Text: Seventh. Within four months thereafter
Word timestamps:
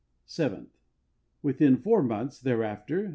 Seventh. 0.25 0.79
Within 1.45 1.77
four 1.77 2.01
months 2.01 2.39
thereafter 2.39 3.09